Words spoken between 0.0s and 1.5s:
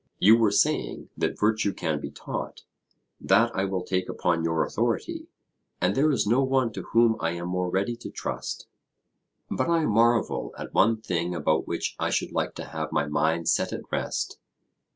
You were saying that